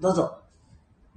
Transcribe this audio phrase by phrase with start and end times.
[0.00, 0.38] どうぞ。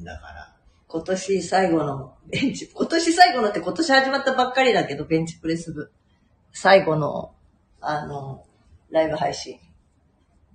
[0.02, 0.54] だから、
[0.88, 5.92] 今年最後のベンチ、 今年最後のって今年始まったばっかりだけど、ベンチプレス部。
[6.52, 7.32] 最後の、
[7.80, 8.44] あの、
[8.90, 9.60] ライブ配信。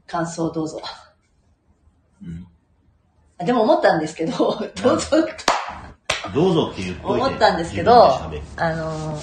[0.06, 0.80] 感想どうぞ。
[2.22, 2.46] うん。
[3.38, 5.16] あでも思ったんですけど、どうぞ。
[6.34, 8.14] どうぞっていう声で思ったんですけど、
[8.56, 9.18] あの、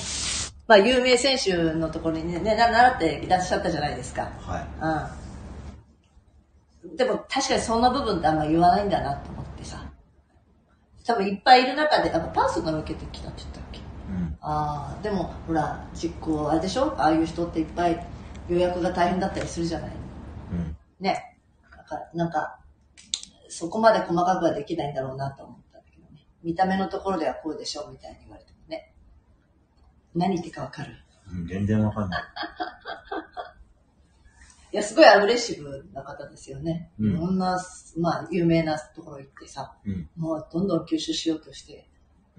[0.67, 4.31] まあ、有名選手のところにね、習っていらっしゃったじゃないですか。
[4.39, 4.67] はい。
[4.81, 5.32] うん。
[6.97, 9.89] でも確かにそんな部分ってあんま言わないんだなと思ってさ。
[11.05, 13.79] 多分いっぱいいる中で、やっぱパーソナル受けてきたって言ったっけ？
[13.79, 14.37] うん。
[14.41, 16.93] ああ、でもほら、実行、あれでしょ？
[16.97, 18.07] ああいう人っていっぱい
[18.47, 19.91] 予約が大変だったりするじゃない
[20.51, 20.77] うん。
[20.99, 21.37] ね。
[21.75, 22.59] なんか、なんか、
[23.49, 26.25] そこまで細かくはできないんだろうなと思ったんだけどね。
[26.43, 28.93] 見た目のところではこうでしょみたいに言われてもね。
[30.15, 30.91] 何言ってかわかる？
[31.31, 32.23] うん全然わかんない。
[34.73, 36.89] いや、すごいアグレッシブな方ですよね。
[36.99, 37.63] うんいろんな、
[37.97, 40.09] まあ、有名なところ行ってさ、うん。
[40.17, 41.87] もうどんどん吸収しようとして、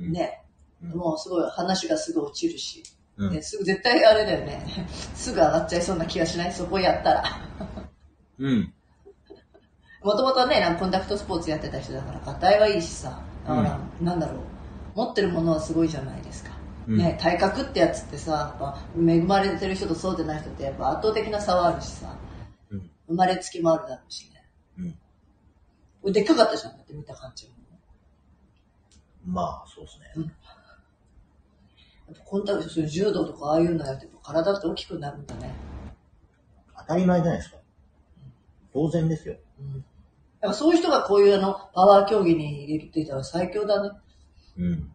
[0.00, 0.12] うん。
[0.12, 0.40] ね。
[0.82, 2.82] うんもうすごい話がすぐ落ちるし、
[3.16, 4.66] うんね、すぐ絶対あれだよね。
[5.14, 6.52] すぐ上がっちゃいそうな気がしない？
[6.52, 7.24] そこやったら。
[8.40, 8.74] うん。
[10.02, 14.38] もともとね、なんかコンタクトスポーツやってた人だから、がたいはいいしさ、だから、なんだろう、
[14.96, 16.50] 持ってるものはすごいじゃないですか。
[16.86, 22.14] うんね、体格ってやつってさ、やっぱ恵まれてる人とそうでない人ってやっぱ圧倒的な差はあるしさ、うん。
[23.06, 24.96] 生まれつきもあるだろうしね。
[26.04, 26.12] うん。
[26.12, 27.54] でっかかったじゃん、だって見た感じも。
[29.26, 30.32] まあ、そうですね。
[32.06, 35.54] やっぱコンタクト、そういう柔道とかああいうのやってると体って大きくなるんだね。
[36.78, 37.56] 当たり前じゃないですか。
[38.72, 39.36] 当然ですよ。
[39.58, 39.74] うん。
[39.74, 39.86] だか
[40.48, 43.90] らそういう人がこういうあの、パワー競技に入れるって言ったら最強だね。
[44.58, 44.64] うん。
[44.64, 44.92] うん。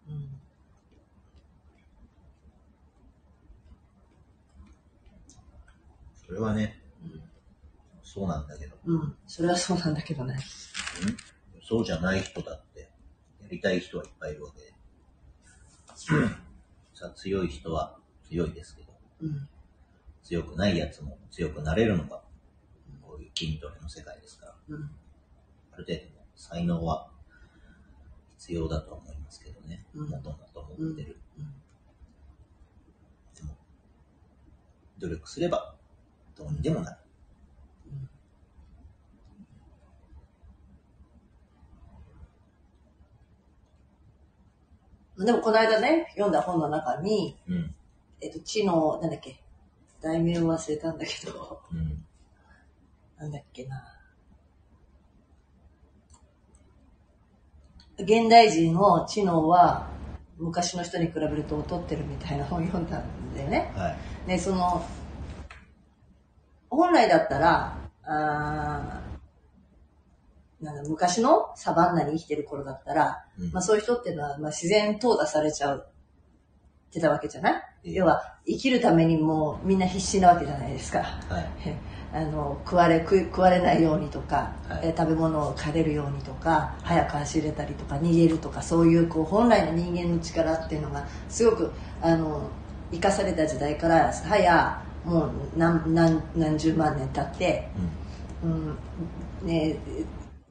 [6.28, 6.79] それはね、
[8.12, 9.16] そうなんだけど、うん。
[9.28, 10.36] それはそうなんだけどね。
[11.04, 11.18] うん
[11.62, 12.90] そうじゃない人だって、
[13.40, 14.74] やりたい人はいっぱいいるわけで。
[16.96, 19.48] さあ、強い人は強いですけど、うん。
[20.23, 22.23] 強くないやつも強くなれるのが、
[23.04, 24.89] こういう筋トレの世界ですから、うん。
[25.73, 27.12] ある程度の才能は
[28.39, 31.20] 必要だとは思いますけどね、うんもともと持ってる。
[34.98, 35.76] 努力すれば
[36.36, 36.98] どうにでもなる。
[45.26, 47.76] でもこの間ね、読んだ本の中に、うん。
[48.22, 49.42] えっと、知能、なんだっけ、
[50.02, 52.06] 題名を忘れたんだけど、うん。
[53.18, 53.84] なんだっけな。
[57.98, 59.90] 現代人の知能は
[60.38, 63.74] 昔の人に比べると劣ってるみたいな本を読んだんだよね。
[63.76, 64.30] はい。
[64.30, 64.82] で、その、
[66.70, 69.08] 本来だったら、あー
[70.61, 73.52] なんだ昔のサバンナに生きてる頃だったら、うん。
[73.52, 77.52] まあそういう人っていうのは、まあ、自然淘汰されちゃうってたわけじゃな
[77.83, 77.95] い？
[77.95, 80.99] 要は、生きるためにもうみんな必死なわけじゃないですか。
[81.30, 81.47] はい。
[82.11, 84.87] あの食われ食い食われないようにとか、はい。
[84.87, 91.71] え食べ物を狩れるようにとか早く走れたりとか逃げるとかそういうこう本来の人間の力っていうのがすごく
[92.02, 92.49] あの
[92.91, 97.70] 生かされた時代から早もう何何何十万年経って、
[98.43, 98.77] うん。
[99.47, 99.77] ね、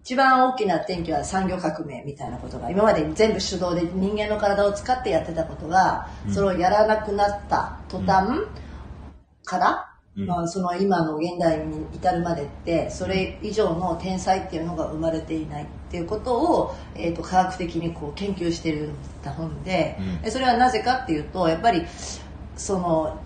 [0.03, 6.35] 一番大きな転機は産業革命みたいなことが今まで全部手動で人間の体を使ってやってたことが、うん。
[6.35, 8.47] それをやらなくなった途端
[9.45, 10.27] から、うん。
[10.27, 18.91] まあ、その今の現代に至るまでってそれ以上の天才っていうのが生まれていないっていうことを、えー、と科学的にこう研究してる
[19.25, 20.23] 本で,、うん。
[20.23, 21.85] でそれはなぜかっていうとやっぱり
[22.57, 23.21] その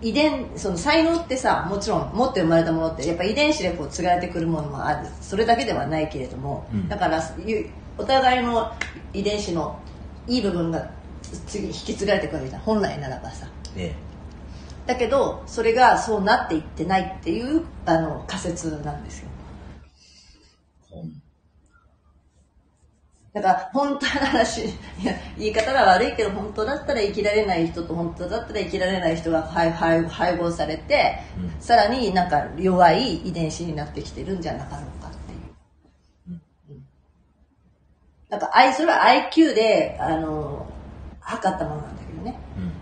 [0.00, 5.08] 遺伝その才能ってさもちろん持って生まれたものってやっぱ遺伝子でこう継がれてくるものもある。
[5.20, 6.88] それだけではないけれども、うん。
[6.88, 8.72] だからゆお互いの
[9.12, 9.80] 遺伝子の
[10.28, 10.90] いい部分が
[11.46, 13.48] 次引き継がれてくるわけじゃん本来ならばさ。
[13.74, 13.94] で、
[14.86, 19.28] だけどそれがそうなっていってないっていうあの仮説なんですよ
[23.40, 24.68] だから本当の話い
[25.04, 31.60] や言い方が悪いけど本当だったら生きられない人と本当だったら生きられない人が配配配合されて、うん。
[31.60, 35.38] さらになんか弱い遺伝子になってきてるんじゃなかろうかっていう、
[36.28, 36.42] うん。
[36.70, 36.84] うん。
[38.28, 38.98] なんかそれは
[39.30, 40.66] IQ であの
[41.20, 42.07] 測ったものなんだけど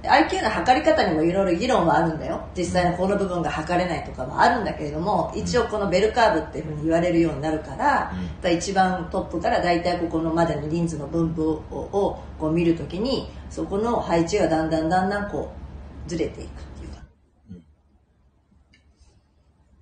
[0.08, 2.48] IQ の測り方にもいろいろ議論はあるんだよ。
[2.56, 8.12] 実際にこの部分が測れないとかはあるんだけれども一応このベルカーブっていうふうに言われるようになるから、
[8.42, 8.52] うん。
[8.52, 11.54] 一番トップから大体ここのまでの人数の分布を
[11.92, 15.52] をこう見るときにそこの配置がだんだんだんだんこ
[16.06, 17.02] うずれていくっていうか、
[17.50, 17.62] うん。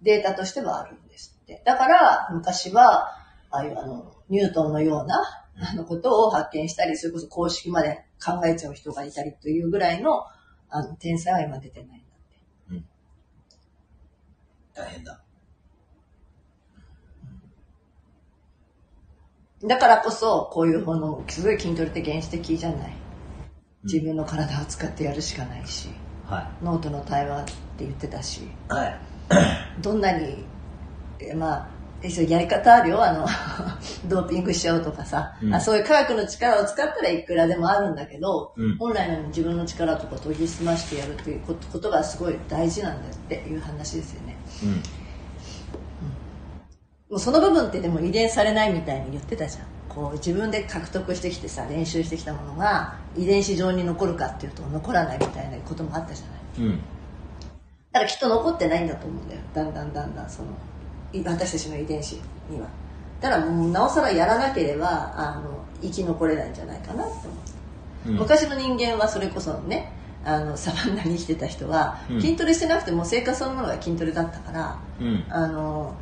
[0.02, 1.62] データとしてはあるんですって。
[1.64, 3.08] だから昔は
[3.54, 10.24] ああいうあの、ニュートンのような、あのことを発見したり、それこそ公式まで考えちゃう人がいたりというぐらいの、
[10.68, 12.84] あの、天才は今出てないんだって。
[14.74, 15.20] 大変だ。
[19.62, 22.96] だからこそ、こういうもの、すごい筋トレって原始的じゃない。
[23.84, 25.88] 自分の体を使ってやるしかないし、
[26.26, 28.48] はノートの対話って言ってたし、い。
[28.68, 29.00] はい。
[29.80, 30.44] どんなに、
[31.20, 31.68] えまあ、
[32.28, 33.26] やり方あるよ、あの、
[34.08, 44.36] ドーピングしちゃうとかさ、うんあ、そういう科学の力を使ったらいくらでもあるんだけど、うん本来の自分の力とか研ぎ澄ましてやるということがすごい大事なんだよっていう話ですよね。
[44.62, 44.70] うん。
[47.10, 49.66] もうその部分ってでも遺伝されないみたいに言ってたじゃん。
[49.88, 56.68] こう自分で獲得してきてさ、練習してきたものが遺伝子上に残るかっていうと残らないみたいなこともあったじゃない。
[56.68, 56.78] うん。
[57.92, 59.40] だからきっと残ってないんだと思うんだよ。
[59.54, 60.52] だんだんだんだんその、い
[61.22, 62.20] 私たちの遺伝子
[62.50, 62.66] には。
[63.20, 67.36] だからもうなおさらやらなければ、あの、生き残れないんじゃないかなって思
[68.06, 68.08] う。
[68.08, 68.14] うん。
[68.16, 69.92] 昔の人間はそれこそね、
[70.24, 75.24] あの、サバンナに生きてた人は、うん筋トレしてなくても生活そのものが筋トレだったから、うん。
[75.28, 75.94] あの、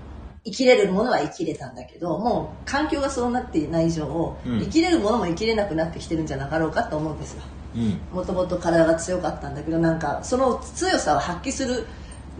[0.44, 7.42] 生きれるものは生きれたんだけど、もう環境がそうなっていない以上、うん生きれるものも生きれなくなってきてるんじゃなかろうかと思うんですよ。
[7.76, 8.00] うん。
[8.10, 11.86] もともと体が強かったんだけど、なんか、その強さを発揮する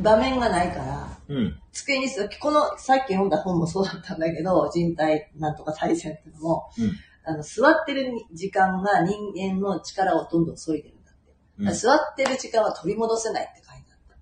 [0.01, 1.61] 場面がないから、うん。
[1.73, 6.93] 机にすこの、さっき読んだ本もそうだったんだけど、人体なんとか大戦っていうのも、うん。
[7.25, 11.79] あの、座ってる時間が人間の力をどんどん削いでるんだって。
[11.79, 14.17] 座ってる時間は取り戻せないって書いてあった。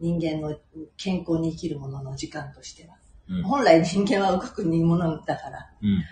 [0.00, 0.56] 人間の
[0.96, 2.96] 健康に生きるものの時間としては。
[3.28, 3.42] うん。
[3.42, 6.04] 本来人間は動くものだから、うん。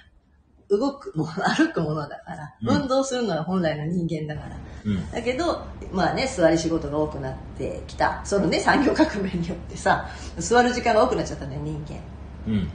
[0.68, 4.56] 動くもの、歩くものだから、うん運動するのは本来の人間だから。
[4.84, 5.10] うん。
[5.10, 8.20] だけど、まあね、座り仕事が多くなってきた。
[8.24, 10.08] そのね、産業革命によってさ、
[10.38, 11.98] 座る時間が多くなっちゃったね、人間。
[12.46, 12.54] うん。
[12.54, 12.70] うん。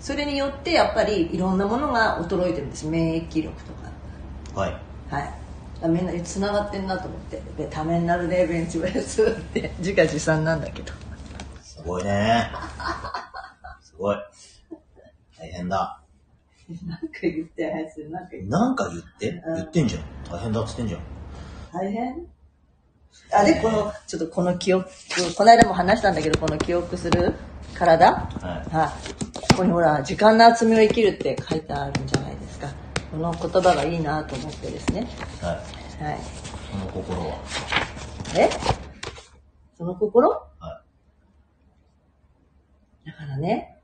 [0.00, 2.86] それによって、やっぱりいろんなものが衰えてるんです。
[2.86, 3.72] 免疫力と
[4.54, 4.60] か。
[4.60, 4.76] はい。
[5.10, 5.34] はい。
[5.80, 7.40] あみんな繋がってんなと思って。
[7.56, 10.92] で、ためになるね、ベンチプレスって、 自画自賛なんだけど。
[11.62, 12.50] すごいね。
[13.80, 14.16] すごい。
[15.38, 16.00] 大変だ。
[16.86, 18.48] なんか言って、あいつ、なんか言って。
[18.50, 19.28] なんか言って？
[19.46, 20.02] うん言ってんじゃん。
[20.30, 21.00] 大変だっつってんじゃん。
[21.72, 22.26] 大変？
[23.32, 24.88] あれ、この、ちょっとこの記憶、
[25.36, 27.34] この間も話したんだけど、この記憶する
[27.74, 28.10] 体？
[28.12, 28.76] はい。
[28.76, 28.88] はい。
[29.52, 32.68] ここにほら、時間の厚みを生きるって書いてあるんじゃないですか。
[33.10, 35.08] この言葉がいいなと思ってですね。
[35.40, 35.52] は
[36.00, 36.04] い。
[36.04, 36.18] はい。
[36.70, 37.38] その心は？
[38.36, 38.50] え？
[39.78, 40.28] その心？
[40.60, 40.82] は
[43.06, 43.78] だからね、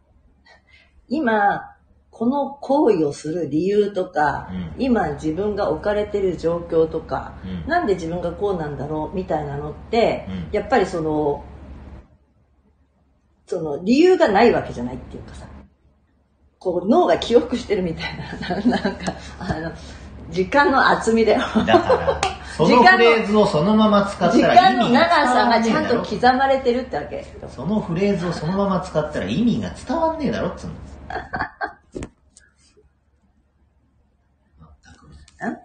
[1.08, 1.73] 今、
[2.14, 11.44] この行為をする理由とか、うん今自分が置かれてる状況とか、うんなんで自分がこうなんだろうみたいなのって、うんやっぱりその、
[13.46, 15.46] その理由がないわけじゃないっていうかさ、
[16.60, 19.72] こう脳が記憶してるみたいな、な なんか、あの、
[20.30, 21.40] 時間の厚みだよ。
[21.62, 21.66] い。
[21.66, 22.20] だから、
[22.56, 25.86] そのフレーズをそのまま使った時ら意間の長味が伝わさがちゃん。
[25.88, 27.26] と刻まれてるってわけ。
[27.48, 30.72] そのフレーズをそのまま使ったら意味が伝わんねえだろっつうの。
[34.60, 35.60] ま ったくんだか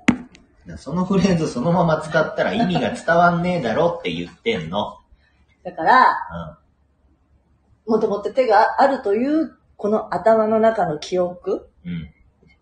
[0.66, 4.98] らそのフレーズそのまま使ったら意味が伝わんねえだろって言ってんの。
[5.64, 6.06] だから、
[7.86, 11.90] うもともと手があるという、この頭の中の記憶、ん。
[11.90, 12.10] うん。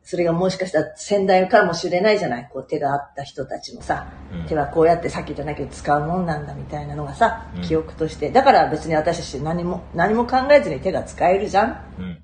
[0.03, 8.31] それがもしかしたら先代かもしれないじゃないこう手があった人たちのさ、うん手はこうやってさっきじゃないけど使うもんなんだみたいなのがさ、うん記憶として。
[8.31, 12.23] だから別に私たち何も、何も考えずに手が使えるじゃんっうん。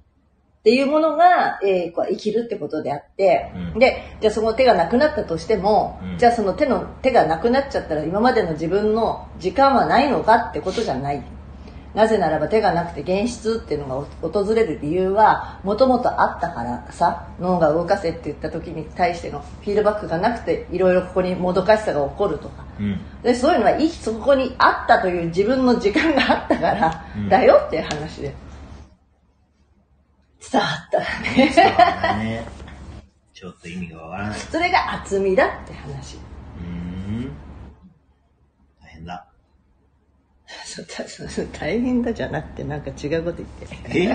[0.64, 3.80] ていうものが、えーこう生きるってことであって、うん。
[3.80, 6.18] で、じゃあその手がなくなったとしても、うん。
[6.18, 11.22] じゃあその手の、手がなくなっちゃったら今までの自分の時間はないのかってことじゃない。
[11.94, 22.66] なぜならば手がなくて現実っていうのが訪れる理由はもともとあったからさ脳が動かせって言った時に対してのフィードバックがなくていろいろここにもどかしさが起こるとか。
[22.80, 23.00] うん。
[23.22, 27.30] でそういうのはいそこにあったという自分の時間があったから、うん。
[27.30, 28.34] だよっていう話で
[30.52, 32.46] 伝わったらねそうだね。
[33.34, 34.38] ちょっと意味がわからない。
[34.38, 37.32] うそれが厚みだって話ーん。
[38.82, 39.28] 大変だ。
[40.66, 44.08] そうだそう大変だじゃなくてなんか違うこと言ってえ？
[44.08, 44.14] だ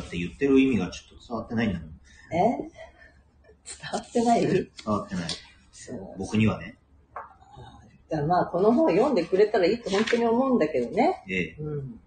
[0.00, 1.88] って言ってる意味がちょっと伝わってないんだもん。
[2.34, 2.70] え？
[3.64, 4.40] 伝わってない？
[4.46, 5.28] 伝わってない。
[5.70, 6.76] そう僕にはね。
[8.26, 11.24] まあこの本を読んでくれたらいいと本当に思うんだけどね。
[11.28, 11.56] ええ。
[11.60, 12.00] うん。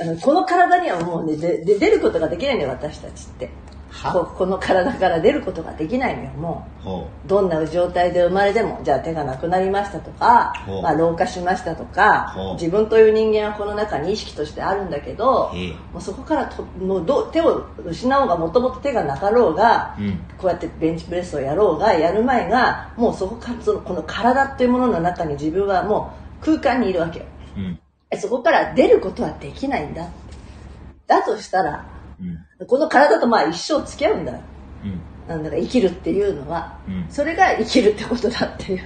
[0.00, 3.50] あのこの体にはもうねでで出ることができないんだよ私たちって。
[4.02, 15.52] ここの体から出ることができないのよもほうどんな状態で生まれてもじゃあ手がなくなりましたとかまあ、老化しましたとか自分という人間はこの中に意識としてあるんだけど。
[15.92, 20.18] もうそこからともうどう手を失おうがもともと手がなかろうが、うん。
[20.38, 27.24] こうやってベンチプレスをやろうがやる前がもうそこからそのこの体っていうものの中に自分はもう空間にいるわけよ
[27.56, 27.78] うん。
[28.14, 30.08] えそこから出ることはできないんだ
[31.06, 31.84] だとしたら
[32.60, 32.66] うん。
[32.66, 34.36] この体とまあ一生付き合うんだう
[34.86, 35.00] ん。
[35.28, 37.06] なんだか生きるっていうのはうん。
[37.10, 38.80] それが生きるってことだっていう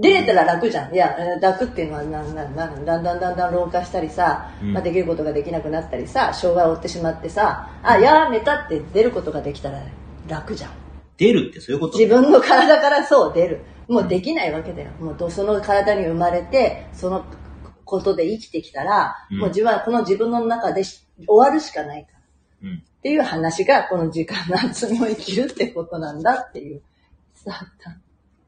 [0.00, 0.94] 出れたら楽じゃん。
[0.94, 9.82] いや、えー楽っていうのはなんなんなんだんだんだんだん老化したりさ、うんまあ、できることができなくなったりさ、障害を負ってしまってさ、あ、やめたって出ることができたら
[10.28, 10.70] 楽じゃん。
[11.16, 11.98] 出るってそういうこと？
[11.98, 13.62] 自分の体からそう出る。
[13.88, 14.90] もうできないわけだよ。
[15.00, 17.24] もうどその体に生まれて、その
[17.84, 22.70] ことで生きてきたら、うんもう自分はこの自分の中でし終わるしかないから。
[22.70, 22.78] うん。
[22.78, 26.82] っていう話が、この時間の厚みを生きるってことなんだっていう。
[27.44, 27.96] 伝わった。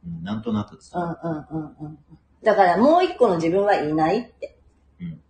[0.06, 1.98] うんなんとなく伝うんわうんうんうん。
[2.42, 4.58] だからもう一個の自分はいないって。
[5.00, 5.20] うん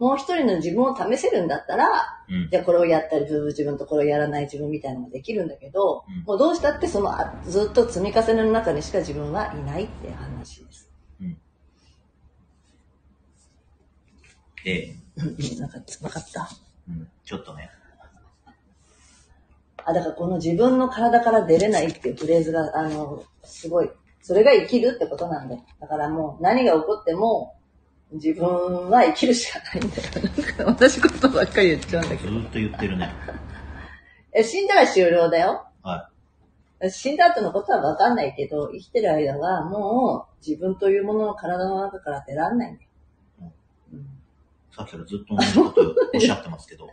[0.00, 1.86] もう一人の自分を試せるんだったら、
[2.28, 2.48] うん。
[2.50, 10.90] じゃあこれをやったりする自分とこれをやらない自分みたいなのができるんだけど、うんもうどうしたってそのあずっと積み重ねの中にしか自分はいないっていう話です。
[14.64, 16.48] で、うんなんか分かった
[16.88, 17.08] うん。
[17.24, 17.70] ちょっとね。
[19.84, 23.90] あ、だからこの自分の体から出れないっていうフレーズが、あの、すごい、
[24.22, 25.64] それが生きるってことなんだよ。
[25.80, 27.54] だからもう何が起こっても、
[28.12, 30.02] 自分は生きるしかないんだよ。
[30.64, 32.30] なんか同じことばっかり言っちゃうんだけど。
[32.30, 33.12] ずーっと言ってるね。
[34.32, 35.66] え、死んだら終了だよ。
[35.82, 36.10] は
[36.90, 42.88] 死んだ後のことは分かんないけど、生きてる間はもう自分というものの体の中から出らんないんだよ。
[43.92, 44.02] うんい。
[44.74, 46.88] さっきからずっと同じことをおっしゃってますけど。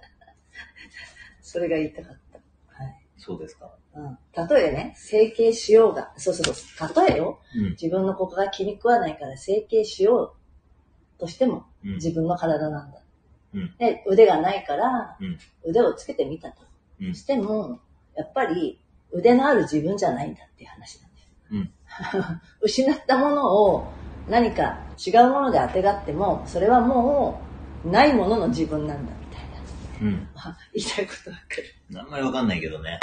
[1.42, 2.84] それが言いたかった。
[2.84, 2.96] はい。
[3.18, 3.72] そうですか。
[3.96, 4.18] うん。
[4.48, 7.40] 例えね、整形しようが、そうそうそう、例えよ。
[7.56, 7.70] うん。
[7.72, 10.37] 自分のここが気に食わないから整形しよう
[11.20, 11.94] としてもうん。
[11.96, 13.00] 自分の体なんだ。
[13.54, 16.62] うんで、腕がないからうん腕をつけてみたと。
[17.02, 17.80] うんしても、
[18.16, 18.80] やっぱり
[19.12, 21.28] 腕のある自分じゃないんだっていう話なんだよ。
[21.52, 22.42] うん。
[22.62, 23.88] 失ったものを
[24.30, 27.42] 何か違うもので当てがっても、それはも
[27.86, 30.08] うないものの自分なんだみたいな。
[30.08, 30.30] うん。
[30.36, 32.00] あ 言いたいことわかる。
[32.00, 33.00] あんまりわかんないけどね。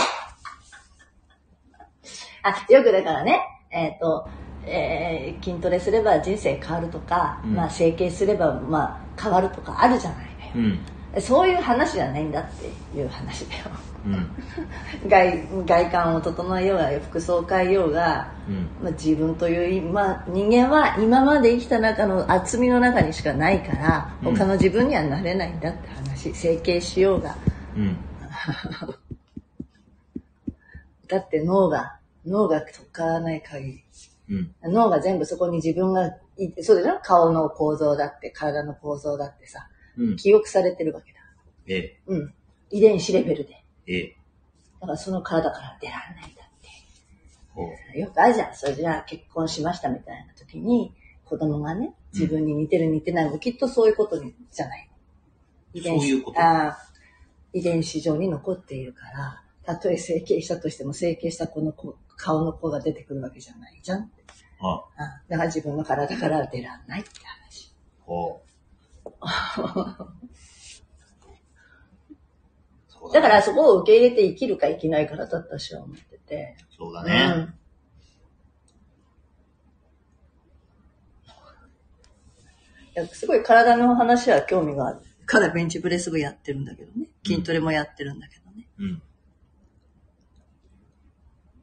[2.43, 3.41] あ、よくだからね、
[3.71, 4.29] えっ、と、
[4.67, 10.69] えー筋トレすれば人生変わるとか、うんまあ整形すればまあ変わるとかあるじゃないのよ。
[11.15, 11.21] うん。
[11.21, 12.67] そういう話じゃないんだって
[12.99, 13.65] いう話だよ。
[14.07, 14.27] うん。
[15.09, 18.69] 外外観を整えようが服装を変えようが、うん。
[18.83, 27.37] まあ、自分という、まあ、人間は今まで生きた中の厚みの中にしかないから、うん他の自分にはなれないんだって話整形しようが
[27.77, 27.97] うん。
[31.07, 33.85] だって脳が脳が使わない限り
[34.29, 34.55] うん。
[34.73, 40.17] 脳が全部そこに自分がいてそうでしょ顔の構造だって体の構造だってさうん。
[40.17, 41.19] 記憶されてるわけだ
[41.67, 42.35] えうん
[42.71, 43.95] 遺伝子レベルでえ。
[43.95, 44.17] ええ。
[44.81, 47.99] だからその体から出られないんだって。
[47.99, 48.55] よくあるじゃん。
[48.55, 50.93] それじゃあ結婚しましたみたいな時に、
[51.25, 54.91] 子供がね、自分に似てる似てないもきっとそういうことにじゃない。
[55.73, 56.79] 遺伝子そういうことああ
[57.53, 64.11] 遺伝子上に残っているから、たとえ整形したとしても整形した子の子、顔の子が出てくるわけじゃないじゃん。
[64.61, 67.75] あ、あだから自分の体から出らんないって話。
[68.01, 68.45] ほう。
[73.13, 76.57] だからそこを受け入れて生きるか生きないかだと私は思ってて。
[76.77, 77.35] そうだね。
[77.37, 77.55] うん
[83.13, 87.09] すごい体の話は興味があるからベンチプレス部やってるんだけどね。
[87.27, 88.69] 筋トレもやってるんだけどね。
[88.79, 89.03] うん。